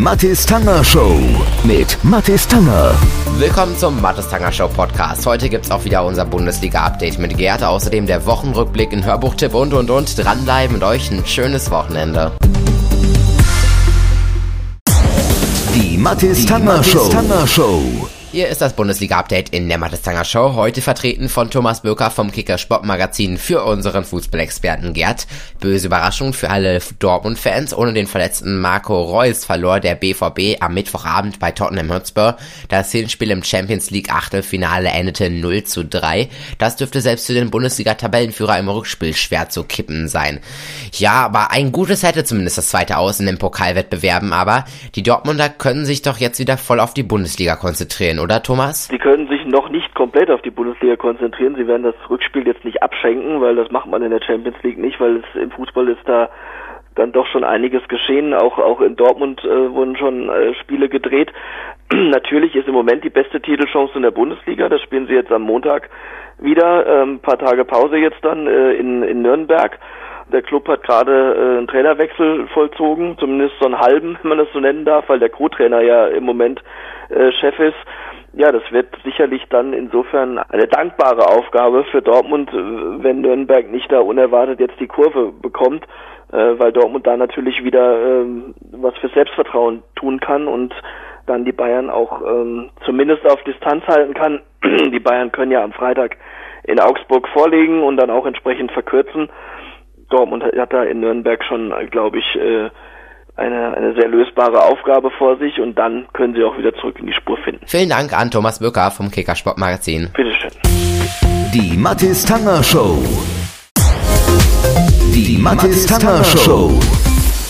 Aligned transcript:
Mathis 0.00 0.46
Tanger 0.46 0.82
Show 0.82 1.20
mit 1.62 2.02
Mathis 2.02 2.48
Tanger. 2.48 2.94
Willkommen 3.36 3.76
zum 3.76 4.00
Mathis 4.00 4.30
Tanger 4.30 4.50
Show 4.50 4.66
Podcast. 4.66 5.26
Heute 5.26 5.50
gibt's 5.50 5.70
auch 5.70 5.84
wieder 5.84 6.06
unser 6.06 6.24
Bundesliga-Update 6.24 7.18
mit 7.18 7.36
Gerd. 7.36 7.62
Außerdem 7.62 8.06
der 8.06 8.24
Wochenrückblick 8.24 8.94
in 8.94 9.04
Hörbuchtipp 9.04 9.52
und 9.52 9.74
und 9.74 9.90
und. 9.90 10.16
Dranbleiben 10.16 10.76
und 10.76 10.84
euch 10.84 11.10
ein 11.10 11.26
schönes 11.26 11.70
Wochenende. 11.70 12.32
Die 15.74 15.98
Mathis 15.98 16.46
Tanger 16.46 16.82
Show. 16.82 18.08
Hier 18.32 18.46
ist 18.46 18.60
das 18.60 18.74
Bundesliga-Update 18.74 19.48
in 19.48 19.68
der 19.68 19.78
Mattestanger 19.78 20.24
Show, 20.24 20.54
heute 20.54 20.82
vertreten 20.82 21.28
von 21.28 21.50
Thomas 21.50 21.82
Böker 21.82 22.12
vom 22.12 22.30
Kicker 22.30 22.58
Sportmagazin 22.58 23.38
für 23.38 23.64
unseren 23.64 24.04
Fußballexperten 24.04 24.92
Gerd. 24.92 25.26
Böse 25.58 25.88
Überraschung 25.88 26.32
für 26.32 26.48
alle 26.48 26.78
Dortmund-Fans, 27.00 27.74
ohne 27.76 27.92
den 27.92 28.06
verletzten 28.06 28.60
Marco 28.60 29.02
Reus 29.02 29.44
verlor 29.44 29.80
der 29.80 29.96
BVB 29.96 30.62
am 30.62 30.74
Mittwochabend 30.74 31.40
bei 31.40 31.50
Tottenham 31.50 31.92
Hotspur. 31.92 32.36
Das 32.68 32.92
Hinspiel 32.92 33.32
im 33.32 33.42
Champions 33.42 33.90
League 33.90 34.14
Achtelfinale 34.14 34.90
endete 34.90 35.28
0 35.28 35.64
zu 35.64 35.84
3. 35.84 36.28
Das 36.58 36.76
dürfte 36.76 37.00
selbst 37.00 37.26
für 37.26 37.34
den 37.34 37.50
Bundesliga-Tabellenführer 37.50 38.60
im 38.60 38.68
Rückspiel 38.68 39.16
schwer 39.16 39.48
zu 39.48 39.64
kippen 39.64 40.06
sein. 40.06 40.38
Ja, 40.92 41.24
aber 41.24 41.50
ein 41.50 41.72
gutes 41.72 42.04
hätte 42.04 42.22
zumindest 42.22 42.58
das 42.58 42.68
zweite 42.68 42.96
Aus 42.98 43.18
in 43.18 43.26
den 43.26 43.38
Pokalwettbewerben, 43.38 44.32
aber 44.32 44.66
die 44.94 45.02
Dortmunder 45.02 45.48
können 45.48 45.84
sich 45.84 46.02
doch 46.02 46.18
jetzt 46.18 46.38
wieder 46.38 46.56
voll 46.56 46.78
auf 46.78 46.94
die 46.94 47.02
Bundesliga 47.02 47.56
konzentrieren 47.56 48.19
oder 48.20 48.42
Thomas? 48.42 48.88
Sie 48.88 48.98
können 48.98 49.28
sich 49.28 49.44
noch 49.46 49.68
nicht 49.68 49.94
komplett 49.94 50.30
auf 50.30 50.42
die 50.42 50.50
Bundesliga 50.50 50.96
konzentrieren. 50.96 51.54
Sie 51.56 51.66
werden 51.66 51.82
das 51.82 51.94
Rückspiel 52.08 52.46
jetzt 52.46 52.64
nicht 52.64 52.82
abschenken, 52.82 53.40
weil 53.40 53.56
das 53.56 53.70
macht 53.70 53.86
man 53.86 54.02
in 54.02 54.10
der 54.10 54.22
Champions 54.22 54.56
League 54.62 54.78
nicht, 54.78 55.00
weil 55.00 55.16
es 55.16 55.40
im 55.40 55.50
Fußball 55.50 55.88
ist 55.88 56.06
da 56.06 56.30
dann 56.94 57.12
doch 57.12 57.26
schon 57.26 57.44
einiges 57.44 57.86
geschehen. 57.88 58.34
Auch 58.34 58.58
auch 58.58 58.80
in 58.80 58.96
Dortmund 58.96 59.42
äh, 59.44 59.72
wurden 59.72 59.96
schon 59.96 60.28
äh, 60.28 60.54
Spiele 60.54 60.88
gedreht. 60.88 61.32
Natürlich 61.92 62.54
ist 62.54 62.68
im 62.68 62.74
Moment 62.74 63.04
die 63.04 63.10
beste 63.10 63.40
Titelchance 63.40 63.94
in 63.94 64.02
der 64.02 64.10
Bundesliga. 64.10 64.68
Das 64.68 64.82
spielen 64.82 65.06
sie 65.06 65.14
jetzt 65.14 65.32
am 65.32 65.42
Montag 65.42 65.88
wieder. 66.38 66.86
Ähm, 66.86 67.20
paar 67.20 67.38
Tage 67.38 67.64
Pause 67.64 67.96
jetzt 67.96 68.22
dann 68.22 68.46
äh, 68.46 68.72
in, 68.72 69.02
in 69.02 69.22
Nürnberg. 69.22 69.78
Der 70.32 70.42
Club 70.42 70.68
hat 70.68 70.82
gerade 70.82 71.34
äh, 71.34 71.58
einen 71.58 71.68
Trainerwechsel 71.68 72.48
vollzogen, 72.48 73.16
zumindest 73.18 73.54
so 73.58 73.66
einen 73.66 73.78
halben, 73.78 74.18
wenn 74.22 74.28
man 74.28 74.38
das 74.38 74.48
so 74.52 74.60
nennen 74.60 74.84
darf, 74.84 75.08
weil 75.08 75.18
der 75.18 75.30
Co-Trainer 75.30 75.80
ja 75.80 76.06
im 76.06 76.24
Moment 76.24 76.62
äh, 77.08 77.32
Chef 77.32 77.58
ist 77.58 77.76
ja, 78.32 78.52
das 78.52 78.62
wird 78.70 78.88
sicherlich 79.04 79.42
dann 79.50 79.72
insofern 79.72 80.38
eine 80.38 80.68
dankbare 80.68 81.26
Aufgabe 81.26 81.84
für 81.90 82.00
Dortmund, 82.00 82.50
äh, 82.50 83.02
wenn 83.02 83.22
Nürnberg 83.22 83.70
nicht 83.70 83.90
da 83.90 84.00
unerwartet 84.00 84.60
jetzt 84.60 84.78
die 84.78 84.86
Kurve 84.86 85.32
bekommt, 85.32 85.84
äh, 86.32 86.58
weil 86.58 86.72
Dortmund 86.72 87.06
da 87.06 87.16
natürlich 87.16 87.64
wieder 87.64 88.20
ähm, 88.20 88.54
was 88.70 88.96
für 88.98 89.08
Selbstvertrauen 89.08 89.82
tun 89.96 90.20
kann 90.20 90.46
und 90.46 90.74
dann 91.26 91.44
die 91.44 91.52
Bayern 91.52 91.90
auch 91.90 92.22
ähm, 92.22 92.70
zumindest 92.84 93.24
auf 93.28 93.42
Distanz 93.42 93.84
halten 93.86 94.14
kann. 94.14 94.40
die 94.64 95.00
Bayern 95.00 95.32
können 95.32 95.52
ja 95.52 95.62
am 95.64 95.72
Freitag 95.72 96.16
in 96.64 96.78
Augsburg 96.78 97.26
vorlegen 97.28 97.82
und 97.82 97.96
dann 97.96 98.10
auch 98.10 98.26
entsprechend 98.26 98.70
verkürzen. 98.72 99.28
Dortmund 100.10 100.44
hat 100.44 100.72
da 100.72 100.82
in 100.82 101.00
Nürnberg 101.00 101.42
schon, 101.44 101.72
glaube 101.90 102.18
ich, 102.18 102.36
äh, 102.36 102.70
eine, 103.36 103.74
eine 103.74 103.94
sehr 103.94 104.08
lösbare 104.08 104.62
Aufgabe 104.62 105.10
vor 105.12 105.38
sich 105.38 105.58
und 105.60 105.78
dann 105.78 106.06
können 106.12 106.34
sie 106.34 106.44
auch 106.44 106.56
wieder 106.58 106.74
zurück 106.74 106.96
in 106.98 107.06
die 107.06 107.12
Spur 107.12 107.38
finden. 107.38 107.64
Vielen 107.66 107.88
Dank 107.88 108.12
an 108.12 108.30
Thomas 108.30 108.58
Böcker 108.58 108.90
vom 108.90 109.10
Kicker 109.10 109.34
Magazin. 109.56 110.10
Bitteschön. 110.14 110.50
Die 111.54 111.76
Mathis 111.76 112.24
Tanger 112.24 112.62
Show. 112.62 112.98
Die 115.14 115.38
Mathis 115.38 115.86
Tanger 115.86 116.22
Show. 116.22 116.78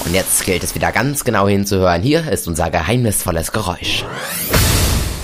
Und 0.05 0.15
jetzt 0.15 0.45
gilt 0.47 0.63
es 0.63 0.75
wieder 0.75 0.93
ganz 0.93 1.25
genau 1.25 1.49
hinzuhören. 1.49 2.03
Hier 2.03 2.21
ist 2.31 2.49
unser 2.49 2.71
geheimnisvolles 2.71 3.53
Geräusch. 3.53 4.05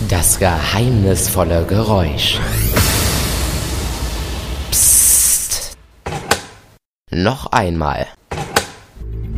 Das 0.08 0.38
geheimnisvolle 0.38 1.64
Geräusch. 1.66 2.38
Noch 7.16 7.46
einmal. 7.46 8.06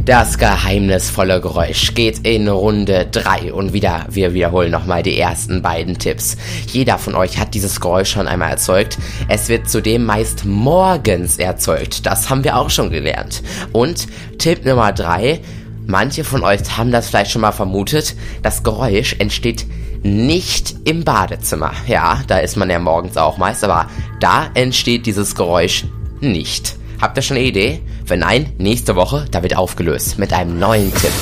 Das 0.05 0.37
geheimnisvolle 0.37 1.41
Geräusch 1.41 1.94
geht 1.94 2.27
in 2.27 2.49
Runde 2.49 3.06
3 3.06 3.53
und 3.53 3.72
wieder, 3.72 4.05
wir 4.11 4.34
wiederholen 4.34 4.72
nochmal 4.72 5.05
die 5.05 5.16
ersten 5.16 5.62
beiden 5.62 5.97
Tipps. 5.97 6.37
Jeder 6.66 6.99
von 6.99 7.15
euch 7.15 7.39
hat 7.39 7.55
dieses 7.55 7.81
Geräusch 7.81 8.11
schon 8.11 8.27
einmal 8.27 8.50
erzeugt. 8.50 8.99
Es 9.28 9.49
wird 9.49 9.71
zudem 9.71 10.06
meist 10.06 10.44
morgens 10.44 11.39
erzeugt. 11.39 12.05
Das 12.05 12.28
haben 12.28 12.43
wir 12.43 12.56
auch 12.56 12.69
schon 12.69 12.91
gelernt. 12.91 13.44
Und 13.72 14.09
Tipp 14.39 14.65
Nummer 14.65 14.91
3, 14.93 15.41
manche 15.87 16.25
von 16.25 16.43
euch 16.43 16.77
haben 16.77 16.91
das 16.91 17.09
vielleicht 17.09 17.31
schon 17.31 17.43
mal 17.43 17.53
vermutet, 17.53 18.16
das 18.43 18.65
Geräusch 18.65 19.15
entsteht 19.21 19.66
nicht 20.03 20.75
im 20.84 21.05
Badezimmer. 21.05 21.75
Ja, 21.87 22.22
da 22.27 22.39
ist 22.39 22.56
man 22.56 22.71
ja 22.71 22.81
morgens 22.81 23.16
auch 23.16 23.39
meist, 23.39 23.62
aber 23.62 23.87
da 24.19 24.50
entsteht 24.55 25.06
dieses 25.06 25.37
Geräusch 25.37 25.84
nicht. 26.21 26.78
Habt 27.00 27.16
ihr 27.16 27.22
schon 27.22 27.36
eine 27.36 27.47
Idee? 27.47 27.81
Wenn 28.06 28.20
nein, 28.20 28.53
nächste 28.59 28.97
Woche, 28.97 29.26
da 29.31 29.44
wird 29.44 29.56
aufgelöst 29.56 30.19
mit 30.19 30.32
einem 30.32 30.59
neuen 30.59 30.92
Tipp. 30.92 31.12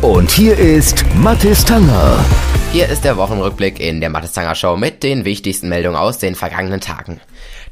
Und 0.00 0.30
hier 0.30 0.56
ist 0.56 1.04
Mathis 1.16 1.64
Tanger. 1.64 2.24
Hier 2.70 2.88
ist 2.88 3.04
der 3.04 3.16
Wochenrückblick 3.16 3.80
in 3.80 4.00
der 4.00 4.10
Mathis 4.10 4.32
Tanger 4.32 4.54
Show 4.54 4.76
mit 4.76 5.02
den 5.02 5.24
wichtigsten 5.24 5.68
Meldungen 5.68 5.96
aus 5.96 6.18
den 6.18 6.36
vergangenen 6.36 6.80
Tagen. 6.80 7.20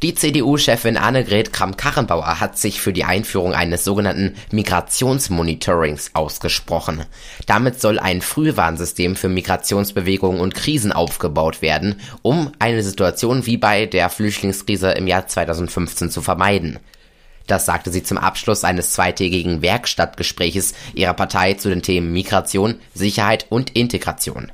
Die 0.02 0.16
CDU-Chefin 0.16 0.96
Annegret 0.96 1.52
Kramp-Karrenbauer 1.52 2.40
hat 2.40 2.58
sich 2.58 2.80
für 2.80 2.92
die 2.92 3.04
Einführung 3.04 3.54
eines 3.54 3.84
sogenannten 3.84 4.34
Migrationsmonitorings 4.50 6.10
ausgesprochen. 6.14 7.04
Damit 7.46 7.80
soll 7.80 8.00
ein 8.00 8.20
Frühwarnsystem 8.20 9.14
für 9.14 9.28
Migrationsbewegungen 9.28 10.40
und 10.40 10.56
Krisen 10.56 10.90
aufgebaut 10.90 11.62
werden, 11.62 12.00
um 12.22 12.50
eine 12.58 12.82
Situation 12.82 13.46
wie 13.46 13.56
bei 13.56 13.86
der 13.86 14.10
Flüchtlingskrise 14.10 14.90
im 14.90 15.06
Jahr 15.06 15.28
2015 15.28 16.10
zu 16.10 16.20
vermeiden. 16.20 16.80
Das 17.46 17.64
sagte 17.64 17.92
sie 17.92 18.02
zum 18.02 18.19
Abschluss 18.19 18.64
eines 18.64 18.94
zweitägigen 18.94 19.62
Werkstattgespräches 19.62 20.74
ihrer 20.94 21.14
Partei 21.14 21.54
zu 21.54 21.69
den 21.69 21.82
Themen 21.82 22.12
Migration, 22.12 22.80
Sicherheit 22.92 23.46
und 23.50 23.70
Integration. 23.76 24.50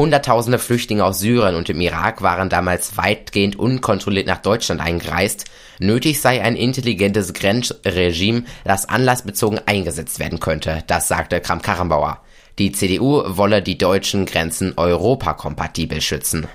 Hunderttausende 0.00 0.58
Flüchtlinge 0.58 1.04
aus 1.04 1.18
Syrien 1.18 1.56
und 1.56 1.68
dem 1.68 1.78
Irak 1.78 2.22
waren 2.22 2.48
damals 2.48 2.96
weitgehend 2.96 3.56
unkontrolliert 3.56 4.26
nach 4.26 4.40
Deutschland 4.40 4.80
eingereist. 4.80 5.44
Nötig 5.78 6.22
sei 6.22 6.40
ein 6.40 6.56
intelligentes 6.56 7.34
Grenzregime, 7.34 8.44
das 8.64 8.88
anlassbezogen 8.88 9.60
eingesetzt 9.66 10.18
werden 10.18 10.40
könnte, 10.40 10.82
das 10.86 11.06
sagte 11.06 11.38
Kramp-Karrenbauer. 11.42 12.22
Die 12.58 12.72
CDU 12.72 13.24
wolle 13.26 13.60
die 13.60 13.76
deutschen 13.76 14.24
Grenzen 14.24 14.72
europakompatibel 14.78 16.00
schützen. 16.00 16.46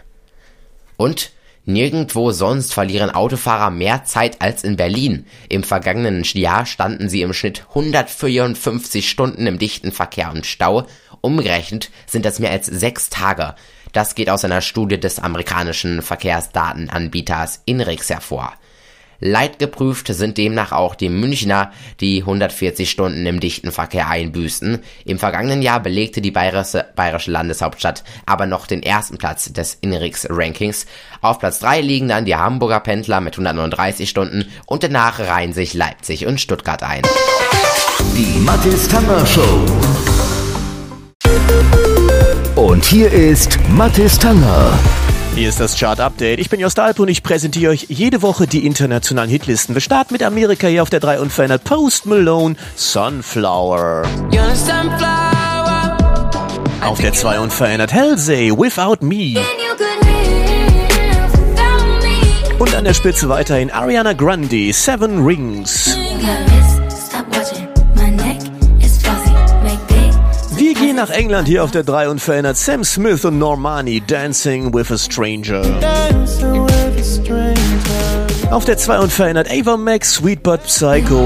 Und 0.98 1.32
Nirgendwo 1.68 2.30
sonst 2.30 2.76
verlieren 2.76 3.10
Autofahrer 3.10 3.72
mehr 3.72 4.04
Zeit 4.06 4.40
als 4.40 4.64
in 4.64 4.76
Berlin. 4.76 5.26
Im 5.50 5.64
vergangenen 5.64 6.22
Jahr 6.24 6.68
standen 6.68 7.10
sie 7.10 7.24
im 7.24 7.34
Schnitt 7.34 7.66
154 7.70 9.10
Stunden 9.10 9.48
im 9.48 9.58
dichten 9.58 9.92
Verkehr 9.92 10.32
und 10.32 10.46
Stau. 10.46 10.86
Umgerechnet 11.26 11.90
sind 12.06 12.24
das 12.24 12.38
mehr 12.38 12.52
als 12.52 12.68
sechs 12.68 13.10
Tage. 13.10 13.56
Das 13.94 14.14
geht 14.14 14.30
aus 14.30 14.46
einer 14.46 14.62
Studie 14.62 15.00
des 15.00 15.18
amerikanischen 15.18 16.04
Verkehrsdatenanbieters 16.04 17.64
Inrix 17.66 18.12
hervor. 18.12 18.54
Leidgeprüft 19.20 20.06
sind 20.14 20.38
demnach 20.38 20.72
auch 20.72 20.94
die 20.94 21.10
Münchner, 21.10 21.72
die 22.00 22.20
140 22.20 22.92
Stunden 22.92 23.26
im 23.26 23.40
dichten 23.40 23.72
Verkehr 23.72 24.08
einbüßten. 24.08 24.84
Im 25.04 25.18
vergangenen 25.18 25.64
Jahr 25.64 25.80
belegte 25.80 26.22
die 26.22 26.30
bayerische, 26.30 26.86
bayerische 26.96 27.32
Landeshauptstadt 27.32 28.04
aber 28.28 28.46
noch 28.46 28.68
den 28.68 28.84
ersten 28.84 29.18
Platz 29.18 29.52
des 29.52 29.80
Inrix-Rankings. 29.82 30.86
Auf 31.22 31.40
Platz 31.40 31.58
3 31.58 31.82
liegen 31.82 32.08
dann 32.08 32.26
die 32.26 32.36
Hamburger 32.36 32.82
Pendler 32.82 33.20
mit 33.20 33.34
139 33.34 34.08
Stunden 34.08 34.46
und 34.68 34.84
danach 34.84 35.20
reihen 35.20 35.54
sich 35.54 35.74
Leipzig 35.74 36.28
und 36.28 36.40
Stuttgart 36.40 36.84
ein. 36.84 37.02
Die 38.16 38.40
Mathis 38.42 38.88
Tanger 38.88 39.26
Show. 39.26 39.66
Und 42.56 42.84
hier 42.86 43.12
ist 43.12 43.58
Mathis 43.70 44.18
Tanger. 44.18 44.78
Hier 45.36 45.50
ist 45.50 45.60
das 45.60 45.78
Chart 45.78 46.00
Update. 46.00 46.40
Ich 46.40 46.50
bin 46.50 46.62
Jost 46.62 46.80
Alp 46.80 47.00
und 47.00 47.10
ich 47.10 47.22
präsentiere 47.22 47.72
euch 47.72 47.88
jede 47.90 48.22
Woche 48.22 48.48
die 48.48 48.66
internationalen 48.66 49.30
Hitlisten. 49.30 49.76
Wir 49.76 49.82
starten 49.82 50.14
mit 50.14 50.24
Amerika 50.24 50.68
hier 50.68 50.82
auf 50.82 50.90
der 50.90 51.02
3 51.02 51.20
unverändert. 51.20 51.66
Post 51.66 52.06
Malone, 52.06 52.56
Sunflower. 52.76 54.04
Auf 56.82 57.02
der 57.02 57.12
2 57.12 57.40
unverändert 57.40 57.94
Halsey, 57.94 58.52
Without 58.52 59.06
Me. 59.06 59.36
Und 62.58 62.74
an 62.74 62.86
der 62.86 62.94
Spitze 62.94 63.28
weiterhin 63.28 63.72
Ariana 63.72 64.14
Grande, 64.14 64.72
Seven 64.72 65.26
Rings. 65.26 65.98
Nach 70.96 71.10
England 71.10 71.48
hier 71.48 71.64
auf 71.64 71.72
der 71.72 71.84
3 71.84 72.10
und 72.10 72.22
verändert 72.22 72.58
Sam 72.58 72.84
Smith 72.84 73.26
und 73.26 73.38
Normani 73.38 74.02
Dancing 74.02 74.74
with 74.74 74.92
a 74.92 74.98
Stranger. 74.98 75.62
Auf 78.50 78.66
der 78.66 78.78
2 78.78 79.00
und 79.00 79.12
verändert 79.12 79.50
Ava 79.52 79.76
Max 79.76 80.14
Sweetbutt 80.14 80.64
Psycho. 80.64 81.26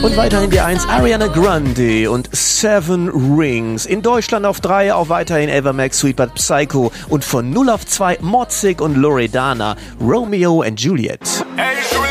Und 0.00 0.16
weiterhin 0.16 0.50
die 0.50 0.60
1 0.60 0.88
Ariana 0.88 1.26
Grande 1.26 2.08
und 2.08 2.28
Seven 2.32 3.08
Rings. 3.08 3.84
In 3.84 4.00
Deutschland 4.02 4.46
auf 4.46 4.60
3 4.60 4.94
auch 4.94 5.08
weiterhin 5.08 5.48
Evermax 5.48 5.98
Sweet 5.98 6.16
But 6.16 6.34
Psycho. 6.34 6.92
Und 7.08 7.24
von 7.24 7.50
0 7.50 7.68
auf 7.70 7.84
2 7.84 8.18
Motzig 8.20 8.80
und 8.80 8.96
Loredana 8.96 9.76
Romeo 10.00 10.62
and 10.62 10.80
Juliet. 10.80 11.44
Ey, 11.56 12.07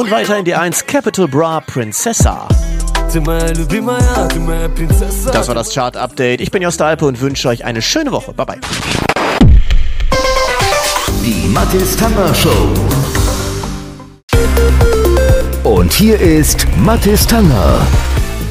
Und 0.00 0.10
weiterhin 0.10 0.46
die 0.46 0.54
1 0.54 0.86
Capital 0.86 1.28
Bra 1.28 1.60
Princessa. 1.60 2.48
Das 5.30 5.46
war 5.46 5.54
das 5.54 5.74
Chart-Update. 5.74 6.40
Ich 6.40 6.50
bin 6.50 6.62
Jost 6.62 6.80
Alpe 6.80 7.04
und 7.04 7.20
wünsche 7.20 7.50
euch 7.50 7.66
eine 7.66 7.82
schöne 7.82 8.10
Woche. 8.10 8.32
Bye 8.32 8.46
bye. 8.46 8.58
Die 11.22 11.46
Mathis 11.48 11.96
Tanger 11.96 12.34
Show. 12.34 12.70
Und 15.64 15.92
hier 15.92 16.18
ist 16.18 16.66
Mathis 16.78 17.26
Tanger. 17.26 17.86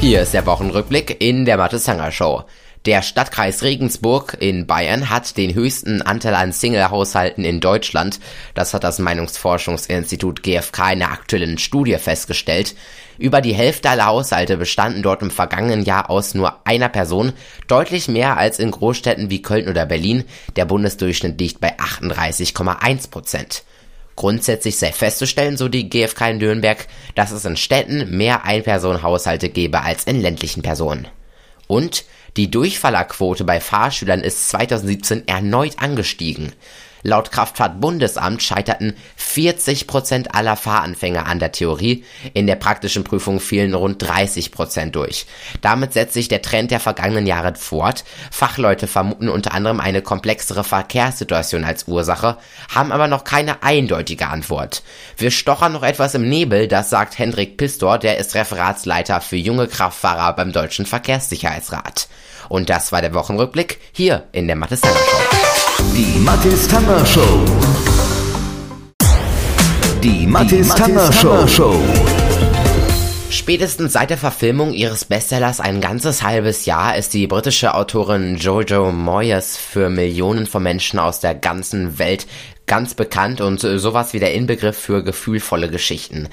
Hier 0.00 0.22
ist 0.22 0.32
der 0.32 0.46
Wochenrückblick 0.46 1.16
in 1.18 1.44
der 1.44 1.56
Mathe 1.56 1.78
Sanger 1.78 2.12
Show. 2.12 2.44
Der 2.86 3.02
Stadtkreis 3.02 3.62
Regensburg 3.62 4.38
in 4.40 4.66
Bayern 4.66 5.10
hat 5.10 5.36
den 5.36 5.52
höchsten 5.52 6.00
Anteil 6.00 6.34
an 6.34 6.50
Single-Haushalten 6.50 7.44
in 7.44 7.60
Deutschland. 7.60 8.20
Das 8.54 8.72
hat 8.72 8.84
das 8.84 8.98
Meinungsforschungsinstitut 8.98 10.42
GfK 10.42 10.92
in 10.92 11.02
einer 11.02 11.12
aktuellen 11.12 11.58
Studie 11.58 11.98
festgestellt. 11.98 12.74
Über 13.18 13.42
die 13.42 13.52
Hälfte 13.52 13.90
aller 13.90 14.06
Haushalte 14.06 14.56
bestanden 14.56 15.02
dort 15.02 15.20
im 15.20 15.30
vergangenen 15.30 15.84
Jahr 15.84 16.08
aus 16.08 16.32
nur 16.32 16.66
einer 16.66 16.88
Person, 16.88 17.34
deutlich 17.68 18.08
mehr 18.08 18.38
als 18.38 18.58
in 18.58 18.70
Großstädten 18.70 19.28
wie 19.28 19.42
Köln 19.42 19.68
oder 19.68 19.84
Berlin. 19.84 20.24
Der 20.56 20.64
Bundesdurchschnitt 20.64 21.38
liegt 21.38 21.60
bei 21.60 21.78
38,1 21.78 23.10
Prozent. 23.10 23.62
Grundsätzlich 24.16 24.78
sei 24.78 24.90
festzustellen, 24.92 25.58
so 25.58 25.68
die 25.68 25.90
GfK 25.90 26.30
in 26.30 26.38
Nürnberg, 26.38 26.86
dass 27.14 27.30
es 27.30 27.44
in 27.44 27.58
Städten 27.58 28.16
mehr 28.16 28.44
Einpersonenhaushalte 28.44 29.50
gäbe 29.50 29.82
als 29.82 30.04
in 30.04 30.22
ländlichen 30.22 30.62
Personen. 30.62 31.08
Und 31.66 32.04
die 32.36 32.50
Durchfallerquote 32.50 33.44
bei 33.44 33.60
Fahrschülern 33.60 34.20
ist 34.20 34.48
2017 34.50 35.26
erneut 35.26 35.78
angestiegen. 35.78 36.52
Laut 37.02 37.30
Kraftfahrtbundesamt 37.32 38.42
scheiterten 38.42 38.94
40 39.16 39.86
Prozent 39.86 40.34
aller 40.34 40.56
Fahranfänger 40.56 41.26
an 41.26 41.38
der 41.38 41.52
Theorie. 41.52 42.04
In 42.34 42.46
der 42.46 42.56
praktischen 42.56 43.04
Prüfung 43.04 43.40
fielen 43.40 43.74
rund 43.74 44.02
30 44.02 44.52
Prozent 44.52 44.96
durch. 44.96 45.26
Damit 45.62 45.92
setzt 45.94 46.14
sich 46.14 46.28
der 46.28 46.42
Trend 46.42 46.70
der 46.70 46.80
vergangenen 46.80 47.26
Jahre 47.26 47.54
fort. 47.54 48.04
Fachleute 48.30 48.86
vermuten 48.86 49.28
unter 49.28 49.54
anderem 49.54 49.80
eine 49.80 50.02
komplexere 50.02 50.64
Verkehrssituation 50.64 51.64
als 51.64 51.88
Ursache, 51.88 52.36
haben 52.68 52.92
aber 52.92 53.08
noch 53.08 53.24
keine 53.24 53.62
eindeutige 53.62 54.28
Antwort. 54.28 54.82
Wir 55.16 55.30
stochern 55.30 55.72
noch 55.72 55.82
etwas 55.82 56.14
im 56.14 56.28
Nebel, 56.28 56.68
das 56.68 56.90
sagt 56.90 57.18
Hendrik 57.18 57.56
Pistor, 57.56 57.98
der 57.98 58.18
ist 58.18 58.34
Referatsleiter 58.34 59.20
für 59.20 59.36
junge 59.36 59.68
Kraftfahrer 59.68 60.34
beim 60.34 60.52
Deutschen 60.52 60.86
Verkehrssicherheitsrat. 60.86 62.08
Und 62.48 62.68
das 62.68 62.92
war 62.92 63.00
der 63.00 63.14
Wochenrückblick 63.14 63.80
hier 63.92 64.24
in 64.32 64.46
der 64.46 64.56
Mathe 64.56 64.76
Show. 64.76 65.49
Die 65.96 66.18
Mathis 66.20 66.68
Tanger 66.68 67.04
Show. 67.04 67.44
Die 70.02 70.26
Mathis 70.26 70.68
Tanger 70.74 71.12
Show. 71.12 71.74
Spätestens 73.28 73.92
seit 73.92 74.10
der 74.10 74.18
Verfilmung 74.18 74.72
ihres 74.72 75.04
Bestsellers 75.04 75.60
ein 75.60 75.80
ganzes 75.80 76.22
halbes 76.22 76.64
Jahr 76.66 76.96
ist 76.96 77.14
die 77.14 77.26
britische 77.26 77.74
Autorin 77.74 78.36
Jojo 78.36 78.92
Moyes 78.92 79.56
für 79.56 79.88
Millionen 79.88 80.46
von 80.46 80.62
Menschen 80.62 80.98
aus 80.98 81.20
der 81.20 81.34
ganzen 81.34 81.98
Welt 81.98 82.26
ganz 82.66 82.94
bekannt 82.94 83.40
und 83.40 83.60
sowas 83.60 84.12
wie 84.12 84.20
der 84.20 84.34
Inbegriff 84.34 84.78
für 84.78 85.02
gefühlvolle 85.02 85.70
Geschichten. 85.70 86.28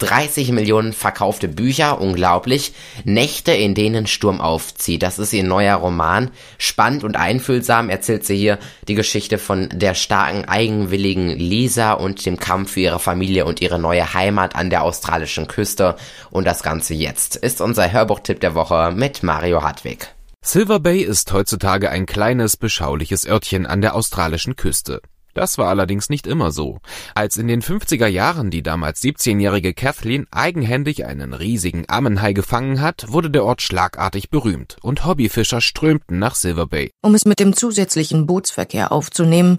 30 0.00 0.50
Millionen 0.52 0.92
verkaufte 0.92 1.46
Bücher, 1.46 2.00
unglaublich. 2.00 2.72
Nächte, 3.04 3.52
in 3.52 3.74
denen 3.74 4.06
Sturm 4.06 4.40
aufzieht. 4.40 5.02
Das 5.02 5.18
ist 5.18 5.32
ihr 5.32 5.44
neuer 5.44 5.76
Roman. 5.76 6.30
Spannend 6.58 7.04
und 7.04 7.16
einfühlsam 7.16 7.90
erzählt 7.90 8.24
sie 8.24 8.36
hier 8.36 8.58
die 8.88 8.94
Geschichte 8.94 9.38
von 9.38 9.68
der 9.72 9.94
starken, 9.94 10.46
eigenwilligen 10.46 11.28
Lisa 11.30 11.92
und 11.92 12.24
dem 12.26 12.38
Kampf 12.38 12.72
für 12.72 12.80
ihre 12.80 12.98
Familie 12.98 13.44
und 13.44 13.60
ihre 13.60 13.78
neue 13.78 14.14
Heimat 14.14 14.56
an 14.56 14.70
der 14.70 14.82
australischen 14.82 15.46
Küste. 15.46 15.96
Und 16.30 16.46
das 16.46 16.62
Ganze 16.62 16.94
jetzt 16.94 17.36
ist 17.36 17.60
unser 17.60 17.92
Hörbuchtipp 17.92 18.40
der 18.40 18.54
Woche 18.54 18.92
mit 18.94 19.22
Mario 19.22 19.62
Hartwig. 19.62 20.08
Silver 20.42 20.80
Bay 20.80 21.02
ist 21.02 21.30
heutzutage 21.32 21.90
ein 21.90 22.06
kleines, 22.06 22.56
beschauliches 22.56 23.26
Örtchen 23.26 23.66
an 23.66 23.82
der 23.82 23.94
australischen 23.94 24.56
Küste. 24.56 25.02
Das 25.34 25.58
war 25.58 25.68
allerdings 25.68 26.10
nicht 26.10 26.26
immer 26.26 26.50
so. 26.50 26.80
Als 27.14 27.36
in 27.36 27.48
den 27.48 27.62
50er 27.62 28.06
Jahren 28.06 28.50
die 28.50 28.62
damals 28.62 29.02
17-jährige 29.02 29.74
Kathleen 29.74 30.26
eigenhändig 30.30 31.04
einen 31.06 31.34
riesigen 31.34 31.84
Ammenhai 31.88 32.32
gefangen 32.32 32.80
hat, 32.80 33.06
wurde 33.08 33.30
der 33.30 33.44
Ort 33.44 33.62
schlagartig 33.62 34.30
berühmt 34.30 34.76
und 34.82 35.04
Hobbyfischer 35.04 35.60
strömten 35.60 36.18
nach 36.18 36.34
Silver 36.34 36.66
Bay. 36.66 36.92
Um 37.02 37.14
es 37.14 37.24
mit 37.24 37.40
dem 37.40 37.54
zusätzlichen 37.54 38.26
Bootsverkehr 38.26 38.92
aufzunehmen, 38.92 39.58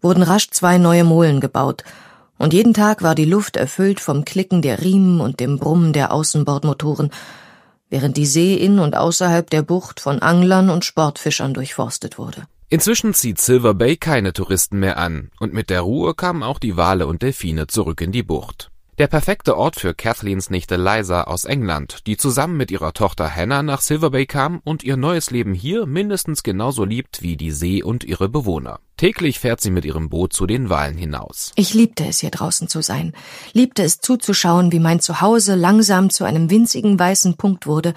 wurden 0.00 0.22
rasch 0.22 0.50
zwei 0.50 0.78
neue 0.78 1.04
Molen 1.04 1.40
gebaut, 1.40 1.84
und 2.38 2.54
jeden 2.54 2.72
Tag 2.72 3.02
war 3.02 3.14
die 3.14 3.26
Luft 3.26 3.58
erfüllt 3.58 4.00
vom 4.00 4.24
Klicken 4.24 4.62
der 4.62 4.80
Riemen 4.80 5.20
und 5.20 5.40
dem 5.40 5.58
Brummen 5.58 5.92
der 5.92 6.10
Außenbordmotoren, 6.10 7.10
während 7.90 8.16
die 8.16 8.24
See 8.24 8.54
in 8.54 8.78
und 8.78 8.96
außerhalb 8.96 9.50
der 9.50 9.60
Bucht 9.60 10.00
von 10.00 10.20
Anglern 10.20 10.70
und 10.70 10.86
Sportfischern 10.86 11.52
durchforstet 11.52 12.16
wurde. 12.16 12.46
Inzwischen 12.72 13.14
zieht 13.14 13.40
Silver 13.40 13.74
Bay 13.74 13.96
keine 13.96 14.32
Touristen 14.32 14.78
mehr 14.78 14.96
an, 14.96 15.32
und 15.40 15.52
mit 15.52 15.70
der 15.70 15.80
Ruhe 15.80 16.14
kamen 16.14 16.44
auch 16.44 16.60
die 16.60 16.76
Wale 16.76 17.08
und 17.08 17.20
Delfine 17.20 17.66
zurück 17.66 18.00
in 18.00 18.12
die 18.12 18.22
Bucht. 18.22 18.70
Der 18.96 19.08
perfekte 19.08 19.56
Ort 19.56 19.80
für 19.80 19.92
Kathleens 19.92 20.50
Nichte 20.50 20.76
Liza 20.76 21.24
aus 21.24 21.46
England, 21.46 22.06
die 22.06 22.16
zusammen 22.16 22.56
mit 22.56 22.70
ihrer 22.70 22.92
Tochter 22.92 23.34
Hannah 23.34 23.64
nach 23.64 23.80
Silver 23.80 24.10
Bay 24.10 24.24
kam 24.26 24.60
und 24.62 24.84
ihr 24.84 24.96
neues 24.96 25.32
Leben 25.32 25.52
hier 25.52 25.84
mindestens 25.84 26.44
genauso 26.44 26.84
liebt 26.84 27.22
wie 27.22 27.36
die 27.36 27.50
See 27.50 27.82
und 27.82 28.04
ihre 28.04 28.28
Bewohner. 28.28 28.78
Täglich 28.96 29.40
fährt 29.40 29.60
sie 29.60 29.72
mit 29.72 29.84
ihrem 29.84 30.08
Boot 30.08 30.32
zu 30.32 30.46
den 30.46 30.70
Walen 30.70 30.96
hinaus. 30.96 31.50
Ich 31.56 31.74
liebte 31.74 32.06
es, 32.06 32.20
hier 32.20 32.30
draußen 32.30 32.68
zu 32.68 32.82
sein, 32.82 33.14
liebte 33.52 33.82
es 33.82 33.98
zuzuschauen, 33.98 34.70
wie 34.70 34.80
mein 34.80 35.00
Zuhause 35.00 35.56
langsam 35.56 36.10
zu 36.10 36.22
einem 36.22 36.50
winzigen 36.50 36.96
weißen 36.96 37.36
Punkt 37.36 37.66
wurde, 37.66 37.94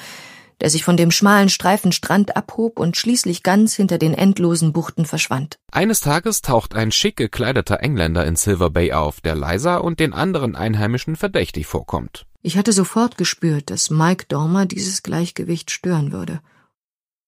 der 0.61 0.69
sich 0.69 0.83
von 0.83 0.97
dem 0.97 1.11
schmalen 1.11 1.49
Streifen 1.49 1.91
Strand 1.91 2.35
abhob 2.35 2.79
und 2.79 2.97
schließlich 2.97 3.43
ganz 3.43 3.75
hinter 3.75 3.97
den 3.97 4.13
endlosen 4.13 4.73
Buchten 4.73 5.05
verschwand. 5.05 5.57
Eines 5.71 5.99
Tages 5.99 6.41
taucht 6.41 6.75
ein 6.75 6.91
schick 6.91 7.15
gekleideter 7.15 7.81
Engländer 7.81 8.25
in 8.25 8.35
Silver 8.35 8.69
Bay 8.69 8.93
auf, 8.93 9.21
der 9.21 9.35
Liza 9.35 9.77
und 9.77 9.99
den 9.99 10.13
anderen 10.13 10.55
Einheimischen 10.55 11.15
verdächtig 11.15 11.65
vorkommt. 11.65 12.25
Ich 12.41 12.57
hatte 12.57 12.73
sofort 12.73 13.17
gespürt, 13.17 13.69
dass 13.69 13.89
Mike 13.89 14.25
Dormer 14.27 14.65
dieses 14.65 15.03
Gleichgewicht 15.03 15.71
stören 15.71 16.11
würde. 16.11 16.41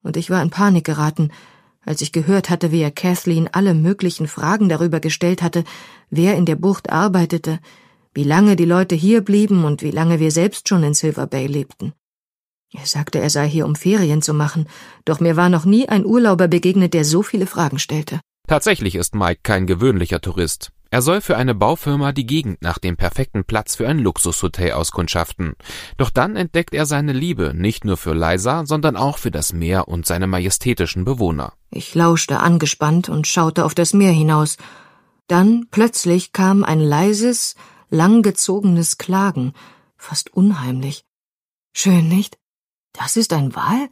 Und 0.04 0.18
ich 0.18 0.30
war 0.30 0.42
in 0.42 0.50
Panik 0.50 0.86
geraten, 0.86 1.32
als 1.86 2.02
ich 2.02 2.12
gehört 2.12 2.50
hatte, 2.50 2.72
wie 2.72 2.82
er 2.82 2.92
Kathleen 2.92 3.48
alle 3.52 3.74
möglichen 3.74 4.28
Fragen 4.28 4.70
darüber 4.70 5.00
gestellt 5.00 5.42
hatte, 5.42 5.64
wer 6.10 6.36
in 6.36 6.46
der 6.46 6.56
Bucht 6.56 6.90
arbeitete, 6.90 7.60
wie 8.14 8.24
lange 8.24 8.56
die 8.56 8.66
Leute 8.66 8.96
hier 8.96 9.22
blieben 9.22 9.66
und 9.66 9.82
wie 9.82 9.92
lange 9.92 10.20
wir 10.20 10.32
selbst 10.32 10.68
schon 10.68 10.84
in 10.84 10.94
Silver 10.94 11.28
Bay 11.28 11.48
lebten. 11.48 11.94
Er 12.78 12.86
sagte, 12.86 13.20
er 13.20 13.30
sei 13.30 13.48
hier, 13.48 13.66
um 13.66 13.76
Ferien 13.76 14.22
zu 14.22 14.34
machen, 14.34 14.68
doch 15.06 15.20
mir 15.20 15.36
war 15.36 15.50
noch 15.50 15.66
nie 15.66 15.88
ein 15.88 16.06
Urlauber 16.06 16.48
begegnet, 16.48 16.94
der 16.94 17.06
so 17.06 17.24
viele 17.24 17.48
Fragen 17.48 17.80
stellte. 17.80 18.20
Tatsächlich 18.48 18.96
ist 18.96 19.16
Mike 19.16 19.42
kein 19.44 19.66
gewöhnlicher 19.66 20.22
Tourist. 20.22 20.72
Er 20.92 21.02
soll 21.02 21.20
für 21.20 21.36
eine 21.36 21.56
Baufirma 21.56 22.12
die 22.12 22.26
Gegend 22.26 22.62
nach 22.62 22.78
dem 22.78 22.96
perfekten 22.96 23.44
Platz 23.44 23.76
für 23.76 23.88
ein 23.88 24.00
Luxushotel 24.00 24.72
auskundschaften. 24.72 25.54
Doch 25.98 26.10
dann 26.10 26.36
entdeckt 26.36 26.74
er 26.74 26.86
seine 26.86 27.12
Liebe 27.12 27.54
nicht 27.54 27.86
nur 27.86 27.98
für 27.98 28.14
Liza, 28.14 28.66
sondern 28.66 28.96
auch 28.96 29.18
für 29.18 29.32
das 29.32 29.52
Meer 29.52 29.88
und 29.88 30.06
seine 30.06 30.28
majestätischen 30.28 31.04
Bewohner. 31.04 31.54
Ich 31.72 31.96
lauschte 31.96 32.40
angespannt 32.40 33.10
und 33.10 33.28
schaute 33.28 33.66
auf 33.66 33.76
das 33.76 33.94
Meer 33.94 34.12
hinaus. 34.12 34.58
Dann 35.28 35.68
plötzlich 35.72 36.34
kam 36.34 36.64
ein 36.64 36.80
leises, 36.80 37.56
langgezogenes 37.90 38.98
Klagen, 38.98 39.54
fast 39.98 40.32
unheimlich. 40.34 41.04
Schön, 41.74 42.08
nicht? 42.08 42.38
Das 42.98 43.18
ist 43.18 43.34
ein 43.34 43.56
Wal? 43.56 43.90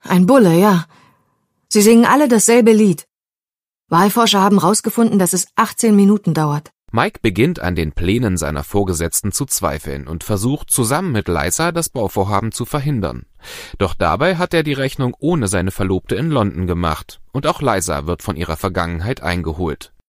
Ein 0.00 0.26
Bulle, 0.26 0.58
ja. 0.58 0.86
Sie 1.68 1.82
singen 1.82 2.04
alle 2.04 2.28
dasselbe 2.28 2.72
Lied. 2.72 3.06
Walforscher 3.88 4.40
haben 4.40 4.60
herausgefunden, 4.60 5.18
dass 5.18 5.32
es 5.32 5.46
18 5.56 5.94
Minuten 5.94 6.34
dauert. 6.34 6.70
Mike 6.92 7.18
beginnt 7.20 7.60
an 7.60 7.74
den 7.74 7.92
Plänen 7.92 8.36
seiner 8.36 8.62
Vorgesetzten 8.62 9.32
zu 9.32 9.44
zweifeln 9.44 10.06
und 10.06 10.22
versucht 10.22 10.70
zusammen 10.70 11.12
mit 11.12 11.28
Liza 11.28 11.72
das 11.72 11.88
Bauvorhaben 11.88 12.52
zu 12.52 12.64
verhindern. 12.64 13.26
Doch 13.78 13.94
dabei 13.94 14.36
hat 14.36 14.54
er 14.54 14.62
die 14.62 14.72
Rechnung 14.72 15.16
ohne 15.18 15.48
seine 15.48 15.72
Verlobte 15.72 16.14
in 16.14 16.30
London 16.30 16.66
gemacht 16.66 17.20
und 17.32 17.46
auch 17.46 17.60
Liza 17.60 18.06
wird 18.06 18.22
von 18.22 18.36
ihrer 18.36 18.56
Vergangenheit 18.56 19.22
eingeholt. 19.22 19.92